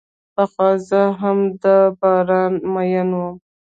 پخوا 0.35 0.69
زه 0.87 1.01
هم 1.21 1.39
په 1.61 1.73
باران 1.99 2.53
مئین 2.73 3.09
وم. 3.17 3.35